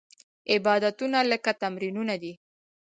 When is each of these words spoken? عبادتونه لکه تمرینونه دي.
عبادتونه 0.55 1.19
لکه 1.31 1.51
تمرینونه 1.61 2.15
دي. 2.21 2.33